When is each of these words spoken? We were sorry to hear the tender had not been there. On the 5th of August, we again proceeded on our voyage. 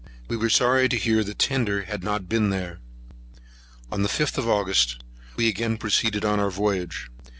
We 0.29 0.35
were 0.35 0.49
sorry 0.49 0.89
to 0.89 0.97
hear 0.97 1.23
the 1.23 1.35
tender 1.35 1.83
had 1.83 2.03
not 2.03 2.27
been 2.27 2.49
there. 2.49 2.79
On 3.91 4.01
the 4.01 4.09
5th 4.09 4.39
of 4.39 4.49
August, 4.49 5.03
we 5.35 5.47
again 5.47 5.77
proceeded 5.77 6.25
on 6.25 6.39
our 6.39 6.49
voyage. 6.49 7.11